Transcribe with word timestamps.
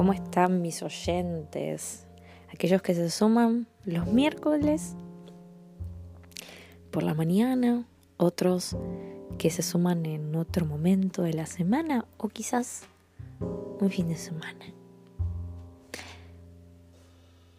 ¿Cómo 0.00 0.14
están 0.14 0.62
mis 0.62 0.82
oyentes? 0.82 2.06
Aquellos 2.50 2.80
que 2.80 2.94
se 2.94 3.10
suman 3.10 3.66
los 3.84 4.06
miércoles 4.06 4.96
por 6.90 7.02
la 7.02 7.12
mañana, 7.12 7.84
otros 8.16 8.78
que 9.36 9.50
se 9.50 9.60
suman 9.60 10.06
en 10.06 10.34
otro 10.36 10.64
momento 10.64 11.20
de 11.20 11.34
la 11.34 11.44
semana 11.44 12.06
o 12.16 12.28
quizás 12.28 12.84
un 13.78 13.90
fin 13.90 14.08
de 14.08 14.16
semana. 14.16 14.64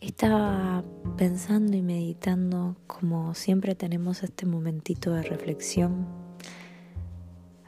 Estaba 0.00 0.82
pensando 1.16 1.76
y 1.76 1.82
meditando 1.82 2.74
como 2.88 3.34
siempre 3.34 3.76
tenemos 3.76 4.24
este 4.24 4.44
momentito 4.44 5.12
de 5.12 5.22
reflexión 5.22 6.04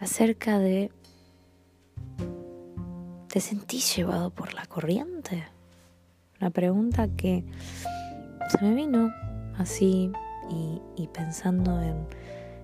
acerca 0.00 0.58
de 0.58 0.90
¿Te 3.28 3.40
sentís 3.40 3.96
llevado 3.96 4.30
por 4.30 4.54
la 4.54 4.64
corriente? 4.66 5.44
Una 6.40 6.50
pregunta 6.50 7.08
que 7.08 7.44
se 8.50 8.64
me 8.64 8.74
vino 8.74 9.12
así 9.58 10.12
y, 10.96 11.08
pensando 11.08 11.80
en 11.82 12.06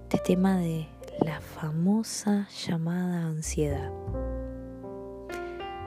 este 0.05 0.19
tema 0.19 0.57
de 0.57 0.87
la 1.25 1.41
famosa 1.41 2.48
llamada 2.66 3.27
ansiedad. 3.27 3.91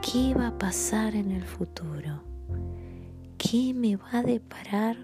¿Qué 0.02 0.34
va 0.34 0.48
a 0.48 0.58
pasar 0.58 1.16
en 1.16 1.32
el 1.32 1.46
futuro? 1.46 2.22
¿Qué 3.38 3.74
me 3.74 3.96
va 3.96 4.10
a 4.20 4.24
deparar 4.24 4.98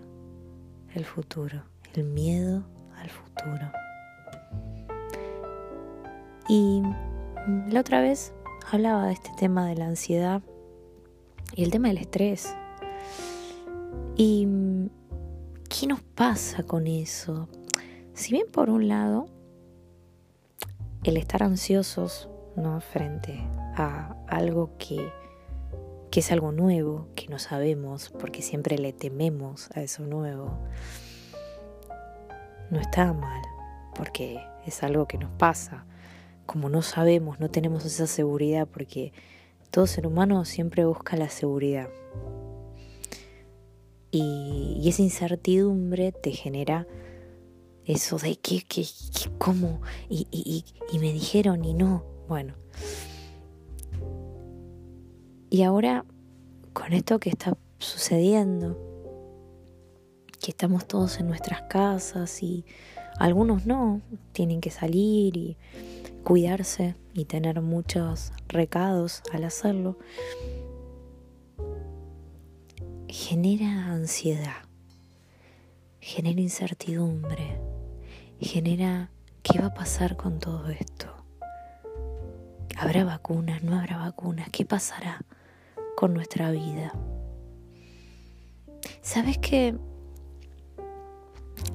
el 0.93 1.05
futuro? 1.05 1.63
El 1.93 2.03
miedo 2.03 2.63
al 2.97 3.09
futuro. 3.09 3.71
Y 6.49 6.81
la 7.69 7.79
otra 7.79 8.01
vez 8.01 8.33
hablaba 8.71 9.07
de 9.07 9.13
este 9.13 9.31
tema 9.37 9.67
de 9.67 9.75
la 9.75 9.85
ansiedad 9.85 10.41
y 11.53 11.63
el 11.65 11.71
tema 11.71 11.89
del 11.89 11.97
estrés. 11.97 12.55
¿Y 14.15 14.47
qué 15.67 15.87
nos 15.87 16.01
pasa 16.01 16.63
con 16.63 16.87
eso? 16.87 17.49
Si 18.13 18.31
bien 18.31 18.47
por 18.49 18.69
un 18.69 18.87
lado, 18.87 19.27
el 21.03 21.17
estar 21.17 21.43
ansiosos 21.43 22.29
¿no? 22.55 22.79
frente 22.79 23.45
a 23.75 24.15
algo 24.27 24.77
que, 24.77 25.05
que 26.09 26.21
es 26.21 26.31
algo 26.31 26.53
nuevo, 26.53 27.09
que 27.13 27.27
no 27.27 27.39
sabemos, 27.39 28.09
porque 28.09 28.41
siempre 28.41 28.77
le 28.77 28.93
tememos 28.93 29.69
a 29.75 29.81
eso 29.81 30.05
nuevo, 30.05 30.57
no 32.69 32.79
está 32.79 33.11
mal, 33.11 33.41
porque 33.95 34.39
es 34.65 34.81
algo 34.81 35.07
que 35.09 35.17
nos 35.17 35.31
pasa 35.31 35.85
como 36.51 36.67
no 36.67 36.81
sabemos, 36.81 37.39
no 37.39 37.49
tenemos 37.49 37.85
esa 37.85 38.07
seguridad, 38.07 38.67
porque 38.67 39.13
todo 39.69 39.87
ser 39.87 40.05
humano 40.05 40.43
siempre 40.43 40.83
busca 40.83 41.15
la 41.15 41.29
seguridad. 41.29 41.87
Y, 44.11 44.83
esa 44.85 45.01
incertidumbre 45.01 46.11
te 46.11 46.31
genera 46.31 46.87
eso 47.85 48.17
de 48.17 48.35
qué, 48.35 48.63
qué, 48.67 48.85
cómo, 49.37 49.79
y, 50.09 50.27
y, 50.29 50.65
y 50.91 50.99
me 50.99 51.13
dijeron 51.13 51.63
y 51.63 51.73
no. 51.73 52.03
Bueno. 52.27 52.55
Y 55.49 55.63
ahora, 55.63 56.03
con 56.73 56.91
esto 56.91 57.17
que 57.21 57.29
está 57.29 57.57
sucediendo, 57.79 58.77
que 60.41 60.51
estamos 60.51 60.87
todos 60.87 61.19
en 61.19 61.27
nuestras 61.27 61.61
casas 61.63 62.41
y 62.41 62.65
algunos 63.19 63.67
no, 63.67 64.01
tienen 64.31 64.59
que 64.59 64.71
salir 64.71 65.37
y 65.37 65.57
cuidarse 66.23 66.95
y 67.13 67.25
tener 67.25 67.61
muchos 67.61 68.33
recados 68.47 69.21
al 69.31 69.43
hacerlo, 69.43 69.99
genera 73.07 73.85
ansiedad, 73.87 74.63
genera 75.99 76.41
incertidumbre, 76.41 77.59
genera 78.39 79.11
qué 79.43 79.59
va 79.59 79.67
a 79.67 79.73
pasar 79.73 80.17
con 80.17 80.39
todo 80.39 80.69
esto. 80.69 81.07
¿Habrá 82.77 83.03
vacunas? 83.03 83.61
¿No 83.61 83.77
habrá 83.77 83.97
vacunas? 83.97 84.49
¿Qué 84.51 84.65
pasará 84.65 85.23
con 85.95 86.15
nuestra 86.15 86.49
vida? 86.49 86.93
¿Sabes 89.03 89.37
que 89.37 89.77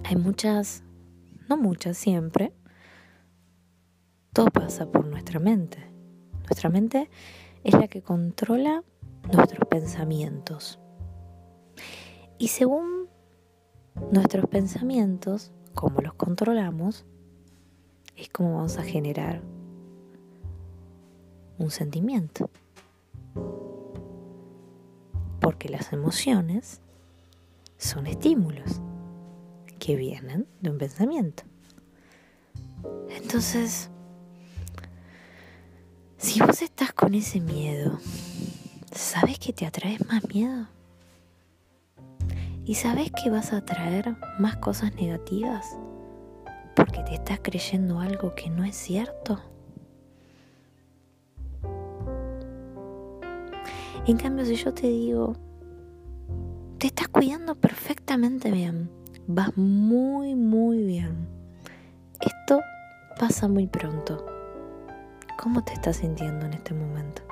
hay 0.09 0.15
muchas, 0.15 0.85
no 1.49 1.57
muchas 1.57 1.99
siempre, 1.99 2.53
todo 4.33 4.47
pasa 4.53 4.87
por 4.87 5.05
nuestra 5.05 5.41
mente. 5.41 5.79
Nuestra 6.45 6.71
mente 6.71 7.11
es 7.65 7.75
la 7.75 7.89
que 7.89 8.03
controla 8.03 8.85
nuestros 9.33 9.67
pensamientos. 9.69 10.79
Y 12.39 12.49
según 12.49 13.09
nuestros 14.13 14.47
pensamientos, 14.47 15.51
como 15.75 16.01
los 16.01 16.15
controlamos, 16.15 17.05
es 18.15 18.29
como 18.29 18.55
vamos 18.59 18.79
a 18.79 18.85
generar 18.85 19.43
un 21.59 21.71
sentimiento. 21.71 22.49
Porque 25.41 25.69
las 25.69 25.93
emociones 25.93 26.81
son 27.77 28.07
estímulos 28.07 28.81
que 29.79 29.97
vienen 29.97 30.47
de 30.61 30.71
un 30.71 30.79
pensamiento. 30.79 31.45
Entonces, 33.09 33.91
si 36.17 36.41
vos 36.41 36.63
estás 36.63 36.93
con 36.93 37.15
ese 37.15 37.41
miedo, 37.41 37.99
¿sabes 38.93 39.39
que 39.39 39.53
te 39.53 39.67
atraes 39.67 40.05
más 40.07 40.27
miedo? 40.29 40.67
¿Y 42.65 42.75
sabes 42.75 43.13
que 43.13 43.31
vas 43.31 43.53
a 43.53 43.59
atraer 43.59 44.17
más 44.39 44.57
cosas 44.57 44.95
negativas? 44.97 45.77
Porque 46.75 47.03
te 47.05 47.15
estás 47.15 47.39
creyendo 47.43 48.01
algo 48.01 48.35
que 48.35 48.51
no 48.51 48.65
es 48.65 48.77
cierto. 48.77 49.41
En 54.07 54.17
cambio, 54.17 54.45
si 54.45 54.57
yo 54.57 54.73
te 54.73 54.89
digo, 54.89 55.37
te 56.79 56.89
estás 56.89 57.09
cuidando 57.09 57.55
perfectamente 57.55 58.51
bien, 58.51 58.91
vas 59.27 59.57
muy, 59.57 60.35
muy 60.35 60.83
bien. 60.85 61.27
Esto 62.21 62.61
pasa 63.19 63.49
muy 63.49 63.67
pronto. 63.67 64.25
¿Cómo 65.39 65.63
te 65.65 65.73
estás 65.73 65.97
sintiendo 65.97 66.47
en 66.47 66.55
este 66.55 66.75
momento? 66.75 67.23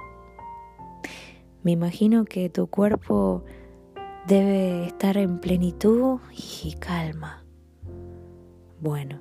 Me 1.63 1.73
imagino 1.73 2.25
que 2.25 2.51
tu 2.51 2.67
cuerpo 2.67 3.45
debe 4.27 4.87
estar 4.87 5.17
en 5.17 5.39
plenitud 5.39 6.21
y 6.63 6.75
calma. 6.75 7.45
Bueno, 8.81 9.21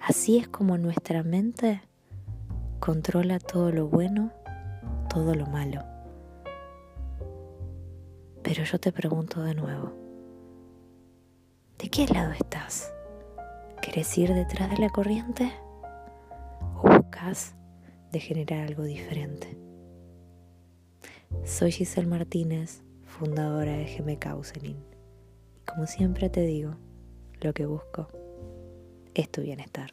así 0.00 0.38
es 0.38 0.48
como 0.48 0.78
nuestra 0.78 1.22
mente 1.22 1.82
controla 2.78 3.38
todo 3.38 3.70
lo 3.72 3.88
bueno, 3.88 4.32
todo 5.10 5.34
lo 5.34 5.46
malo. 5.46 5.82
Pero 8.42 8.64
yo 8.64 8.80
te 8.80 8.90
pregunto 8.90 9.42
de 9.42 9.54
nuevo, 9.54 9.92
¿de 11.80 11.88
qué 11.88 12.06
lado 12.06 12.32
estás? 12.32 12.92
¿Quieres 13.80 14.16
ir 14.18 14.34
detrás 14.34 14.70
de 14.70 14.78
la 14.78 14.90
corriente? 14.90 15.50
¿O 16.76 16.82
buscas 16.82 17.54
de 18.12 18.20
generar 18.20 18.66
algo 18.66 18.82
diferente. 18.82 19.56
Soy 21.44 21.70
Giselle 21.72 22.08
Martínez, 22.08 22.82
fundadora 23.04 23.72
de 23.72 23.84
GM 23.84 24.18
Counseling. 24.18 24.76
Y 25.56 25.60
como 25.64 25.86
siempre 25.86 26.28
te 26.28 26.42
digo, 26.42 26.74
lo 27.40 27.52
que 27.54 27.66
busco 27.66 28.08
es 29.14 29.30
tu 29.30 29.42
bienestar. 29.42 29.92